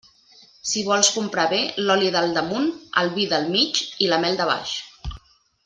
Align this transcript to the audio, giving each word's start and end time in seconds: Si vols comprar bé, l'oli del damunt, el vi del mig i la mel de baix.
Si 0.69 0.81
vols 0.85 1.09
comprar 1.17 1.43
bé, 1.51 1.59
l'oli 1.89 2.09
del 2.15 2.33
damunt, 2.39 2.67
el 3.03 3.13
vi 3.19 3.29
del 3.35 3.47
mig 3.59 3.83
i 4.07 4.09
la 4.15 4.23
mel 4.27 4.41
de 4.41 4.51
baix. 4.55 4.77